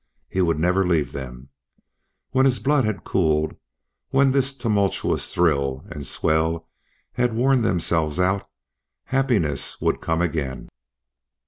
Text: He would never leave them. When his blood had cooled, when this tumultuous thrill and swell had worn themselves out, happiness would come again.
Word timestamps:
He 0.27 0.41
would 0.41 0.57
never 0.59 0.83
leave 0.83 1.11
them. 1.11 1.49
When 2.31 2.45
his 2.45 2.57
blood 2.57 2.85
had 2.85 3.03
cooled, 3.03 3.55
when 4.09 4.31
this 4.31 4.55
tumultuous 4.55 5.31
thrill 5.31 5.85
and 5.91 6.07
swell 6.07 6.67
had 7.11 7.35
worn 7.35 7.61
themselves 7.61 8.19
out, 8.19 8.49
happiness 9.05 9.79
would 9.79 10.01
come 10.01 10.23
again. 10.23 10.69